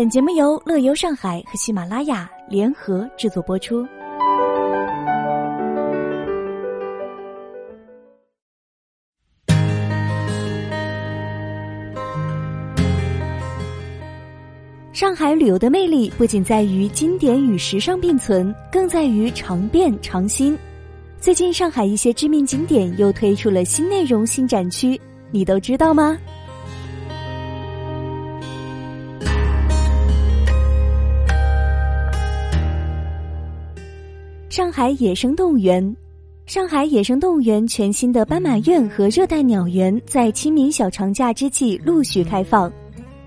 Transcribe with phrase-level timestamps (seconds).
[0.00, 3.86] 本节目由乐游上海和喜马拉雅联合制作播出。
[14.94, 20.56] 上海旅游的魅力不仅在于经典与时尚并存，更在于常变常新。
[21.20, 24.98] 最近，上海一些知名景点又推出了新内容、新展区，
[25.30, 26.16] 你都知道吗？
[34.50, 35.96] 上海野生动物园，
[36.44, 42.70] 上海野生动物园全新的斑马院和热带鸟园在清明小长假之际陆续开放。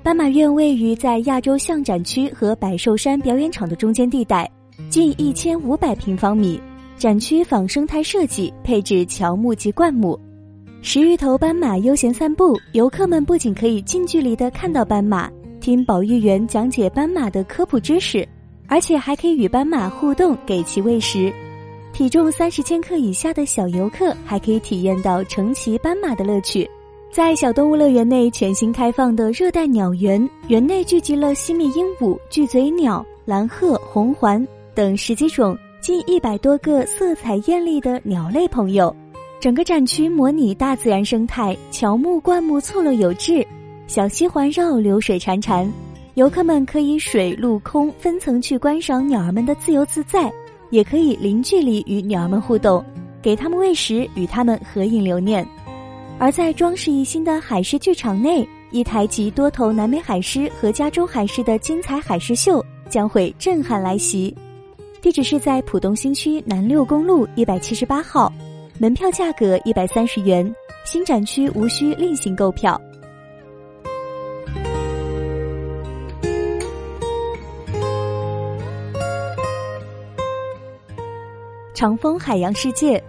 [0.00, 4.48] 斑马院位于在亚洲象展区和百寿山表演场的中间地带，
[4.88, 6.60] 近一千五百平方米。
[6.96, 10.16] 展区仿生态设计，配置乔木及灌木，
[10.82, 12.56] 十余头斑马悠闲散步。
[12.74, 15.28] 游客们不仅可以近距离的看到斑马，
[15.60, 18.26] 听保育员讲解斑马的科普知识，
[18.68, 21.32] 而且还可以与斑马互动，给其喂食。
[21.92, 26.70] 体重三十千克以下的小游客还可以体验到乘骑斑马的乐趣。
[27.10, 38.94] 在小动物乐园内全新开放的热带鸟园，园内聚集了西密鹦鹉、巨嘴鸟、蓝鹤、红环等十几种近一百多个色彩艳丽的鸟类朋友。
[39.40, 43.44] 整个展区模拟大自然生态，乔木灌木错落有致，
[43.86, 45.66] 小溪环绕，流水潺潺。
[46.18, 50.28] 游客们可以水陆空分层去观赏鸟儿们的自由自在，
[50.70, 52.84] 也可以零距离与鸟儿们互动，
[53.22, 55.46] 给它们喂食，与它们合影留念。
[56.18, 64.36] 而在装饰一新的海狮剧场内，一台集多头南美海狮和加州海狮的精彩海狮秀将会震撼来袭。
[65.00, 68.32] 地址是在浦东新区南六公路一百七十八号，
[68.80, 70.52] 门票价格一百三十元，
[70.84, 72.76] 新展区无需另行购票。
[81.78, 83.00] 长风海洋世界。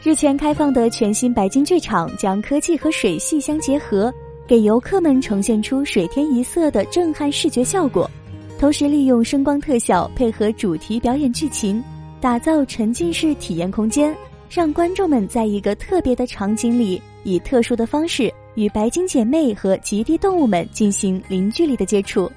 [0.00, 4.14] 日前开放的全新白金剧场，将科技和水系相结合，
[4.46, 8.08] 给游客们呈现出水天一色的震撼视觉效果。
[8.56, 11.82] 同时，利用声光特效配合主题表演剧情，
[12.20, 14.16] 打造沉浸式体验空间，
[14.48, 22.30] 让观众们在一个特别的场景里，以特殊的方式与白金姐妹和极地动物们进行零距离的接触。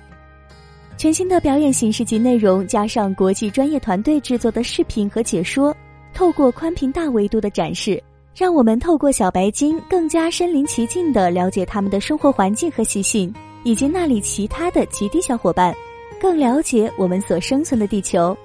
[0.97, 5.75] 全新的表演形式及内容，加上国际专业团队制作的视频和解说。
[6.11, 8.01] 透过宽屏大维度的展示，
[8.35, 13.31] 让我们透过小白鲸更加身临其境地了解它们的生活环境和习性，
[13.63, 15.71] 以及那里其他的极地小伙伴，
[16.19, 18.35] 更了解我们所生存的地球。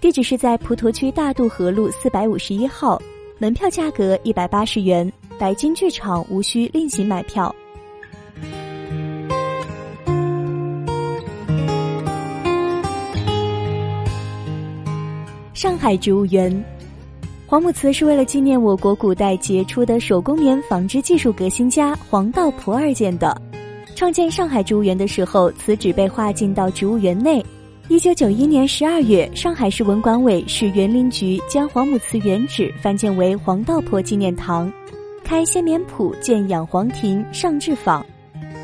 [0.00, 2.98] 地址是在普陀区大渡河路四百五十一号，
[3.36, 7.54] 门票价格一百八十元，白金剧场无需另行买票。
[15.62, 16.52] 上海植物园，
[17.46, 23.40] 黄母祠是为了纪念我国古代杰出的手工棉纺织技术革新家黄道婆而建的。
[23.94, 27.40] 创建上海植物园的时候，此址被划进到植物园内。
[27.86, 34.68] 一九九一年十二月，上海市文管委、市园林局将黄母祠原址翻建为黄道婆纪念堂，
[35.22, 38.04] 开鲜棉铺、建养黄亭、上制坊。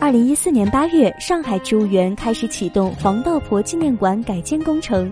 [0.00, 5.08] 二零一四年八月，上海植物园开始启动黄道婆纪念馆改建工程。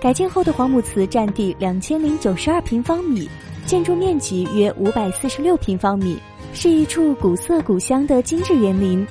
[0.00, 3.28] 改建后的黄母祠占地两千零九十二平方米，
[3.66, 6.18] 建筑面积约五百四十六平方米，
[6.54, 9.06] 是一处古色古香的精致园林。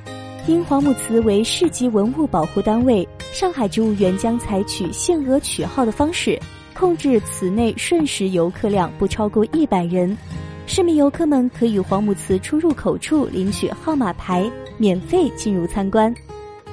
[0.48, 6.40] 因黄母祠为市级文物保护单位，上海植物园将采取限额取号的方式，
[6.74, 10.18] 控制祠内瞬时游客量不超过一百人。
[10.66, 16.12] 市民游客们可以黄母祠出入口处领取号码牌，免费进入参观。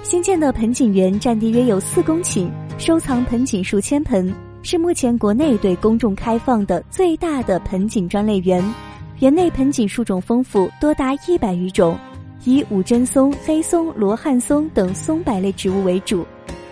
[0.03, 2.49] 新建的盆景园占地约有四公顷。
[2.79, 4.33] 收藏盆景数千盆，
[4.63, 8.63] 是目前国内对公众开放的最大的盆景专类园。
[9.21, 11.99] 园内盆景树种丰富，多达一百余种，
[12.45, 16.25] 以五针松、黑松、罗汉松等松柏类植物为主。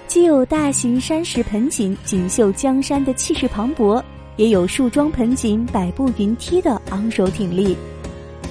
[0.07, 4.01] 既有大型山石盆景锦绣江山的气势磅礴，
[4.37, 7.75] 也有树桩盆景百步云梯的昂首挺立。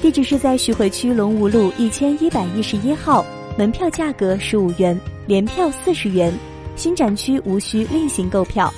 [0.01, 3.23] 地址是在徐汇区龙吴路一千一百一十一号，
[3.59, 6.33] 门票价格十五元，联票四十元。
[6.75, 8.73] 新展区无需另行购票。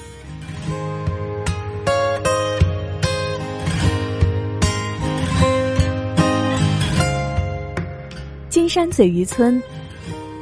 [8.50, 9.62] 金山嘴渔村，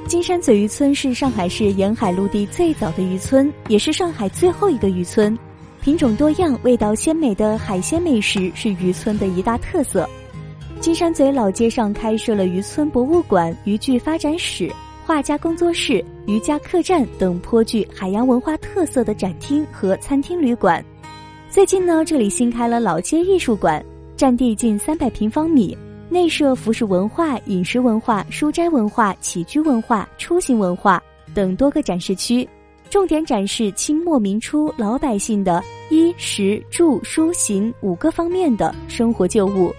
[0.08, 5.38] 金山嘴渔村是上海市沿海陆地最早的渔村，也是上海最后一个渔村。
[5.82, 10.08] 品种多样、味道鲜美的海鲜美食是渔村的一大特色。
[10.80, 14.72] 金山嘴老街上开设了渔村博物馆、渔具发展史。
[15.06, 20.84] 画家工作室、渔家客栈等颇具海洋文化特色的展厅和餐厅旅馆。
[21.50, 23.84] 最近呢，这里新开了老街艺术馆，
[24.16, 25.78] 占地近三百平方米，
[26.08, 31.04] 内设服饰文化、饮食文化、书斋文化、起居文化、出行文化
[31.34, 32.48] 等多个展示区，
[32.90, 35.62] 重点展示清末明初老百姓的
[35.92, 39.70] 衣食住书行五个方面的生活旧物，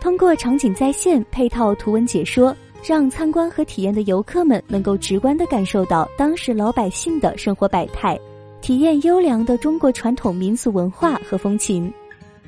[0.00, 8.18] 通过场景再现、配套图文解说，让参观和体验的游客们能够直观地感受到当时老百姓的生活百态。
[8.60, 11.92] 体验优良的中国传统民俗文化和风情，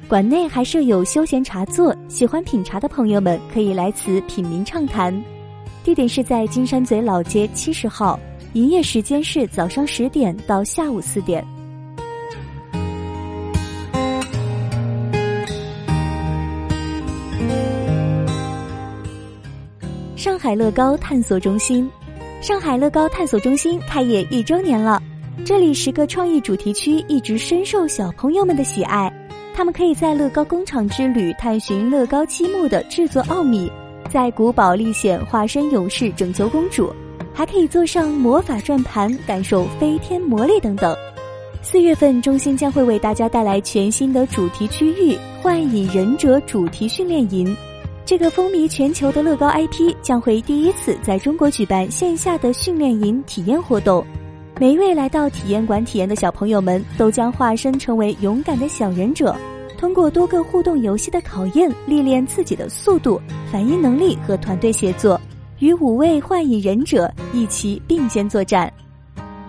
[0.08, 5.23] 馆内还设有休闲茶座，喜欢品茶的朋友们可以来此品茗畅谈。
[5.84, 8.20] 地点是在金山嘴老街七十号，
[8.52, 11.43] 营业时间是早上十点到下午四点。
[20.55, 21.89] 乐高探索中心，
[22.41, 25.03] 上海乐高探索中心开业一周年了。
[25.45, 29.13] 这里十个创意主题区一直深受小朋友们的喜爱，
[29.55, 33.71] 他们可以在乐高工厂之旅探寻乐高积木的制作奥秘，
[34.11, 36.93] 在古堡历险化身勇士拯救公主，
[37.33, 40.95] 还可以坐上魔法转盘感受飞天魔力等等。
[41.63, 47.57] 四月份，中心将会为大家带来全新的主题区域——幻影忍者主题训练营。
[48.05, 54.05] 这个风靡全球的乐高 IP 将会第一次在中国举办线下的训练营体验活动。
[54.61, 59.35] 每一位来到体验馆体验的小朋友们，都将化身成为勇敢的小忍者，
[59.79, 63.21] 通过多个互动游戏的考验，历练自己的速度、
[63.51, 65.19] 反应能力和团队协作，
[65.61, 68.71] 与五位幻影忍者一起并肩作战。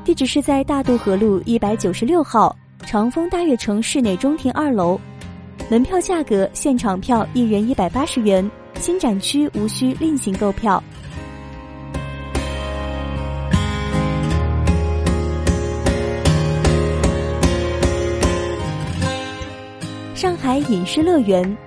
[0.06, 2.56] 地址是在大渡河路一百九十六号
[2.86, 5.00] 长丰大悦城室内中庭二楼。
[5.70, 10.84] 门票价格：现场票一人一百八十元，新展区无需另行购票。
[20.14, 21.58] 上海影视乐园，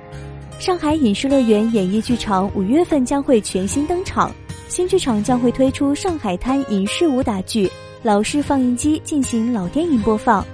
[0.58, 4.30] 上海影视乐园演艺剧场五月份将会全新登场。
[4.68, 7.70] 新剧场将会推出《上海滩》影视武打剧，
[8.02, 10.44] 老式放映机进行老电影播放。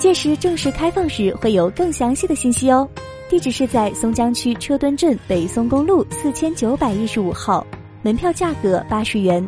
[0.00, 2.88] 届时正式开放时会有更详细的信息哦。
[3.28, 7.64] 地址是在松江区车墩镇北松公路四千九百一十五号，
[8.00, 9.46] 门票价格八十元。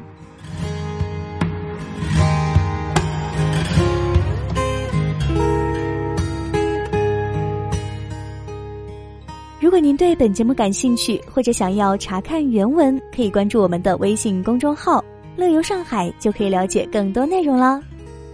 [9.58, 15.02] 如果您对本节目感兴趣，或者想要查看原文，可以关注我们的微信公众号
[15.34, 17.81] “乐游上海”，就可以了解更多内容了。